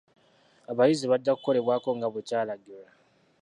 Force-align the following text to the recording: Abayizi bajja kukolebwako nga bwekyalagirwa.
Abayizi 0.71 1.05
bajja 1.11 1.31
kukolebwako 1.35 1.89
nga 1.97 2.07
bwekyalagirwa. 2.11 2.87